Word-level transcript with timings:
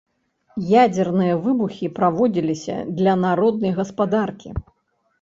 Ядзерныя 0.83 1.33
выбухі 1.43 1.91
праводзіліся 2.01 2.81
для 2.99 3.13
народнай 3.29 3.79
гаспадаркі. 3.81 4.49